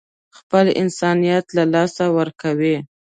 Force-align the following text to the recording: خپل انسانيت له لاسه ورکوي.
خپل 0.37 0.65
انسانيت 0.81 1.45
له 1.57 1.63
لاسه 1.73 2.05
ورکوي. 2.17 2.77